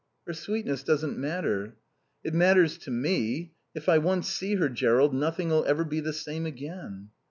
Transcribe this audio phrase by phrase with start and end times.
[0.25, 1.75] "Her sweetness doesn't matter."
[2.23, 3.53] "It matters to me.
[3.75, 7.09] If I once see her, Jerrold, nothing'll ever be the same again."